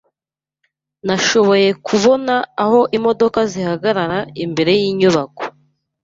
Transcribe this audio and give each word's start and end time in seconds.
Nashoboye 1.05 1.67
kubona 1.87 2.35
aho 2.63 2.79
imodoka 2.97 3.39
zihagarara 3.51 4.19
imbere 4.45 4.71
yinyubako. 4.81 5.43